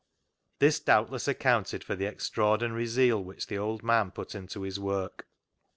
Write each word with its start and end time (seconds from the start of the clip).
This 0.57 0.79
doubtless 0.79 1.27
accounted 1.27 1.83
for 1.83 1.95
the 1.95 2.05
extraor 2.05 2.57
dinary 2.59 2.87
zeal 2.87 3.23
which 3.23 3.45
the 3.45 3.59
old 3.59 3.83
man 3.83 4.09
put 4.09 4.33
into 4.33 4.63
his 4.63 4.79
work. 4.79 5.27